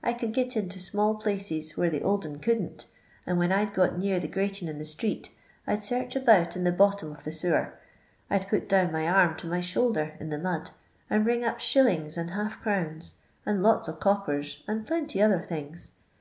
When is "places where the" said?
1.16-2.02